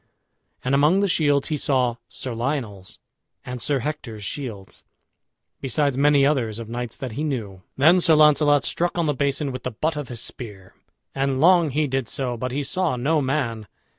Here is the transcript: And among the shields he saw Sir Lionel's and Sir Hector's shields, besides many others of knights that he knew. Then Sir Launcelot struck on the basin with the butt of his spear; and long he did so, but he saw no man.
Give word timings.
And 0.65 0.73
among 0.73 1.01
the 1.01 1.07
shields 1.07 1.49
he 1.49 1.57
saw 1.57 1.97
Sir 2.09 2.33
Lionel's 2.33 2.97
and 3.45 3.61
Sir 3.61 3.81
Hector's 3.81 4.23
shields, 4.25 4.83
besides 5.61 5.95
many 5.95 6.25
others 6.25 6.57
of 6.57 6.67
knights 6.67 6.97
that 6.97 7.11
he 7.11 7.23
knew. 7.23 7.61
Then 7.77 8.01
Sir 8.01 8.15
Launcelot 8.15 8.63
struck 8.65 8.97
on 8.97 9.05
the 9.05 9.13
basin 9.13 9.51
with 9.51 9.61
the 9.61 9.69
butt 9.69 9.97
of 9.97 10.07
his 10.09 10.19
spear; 10.19 10.73
and 11.13 11.39
long 11.39 11.69
he 11.69 11.85
did 11.85 12.09
so, 12.09 12.35
but 12.35 12.51
he 12.51 12.63
saw 12.63 12.95
no 12.95 13.21
man. 13.21 13.67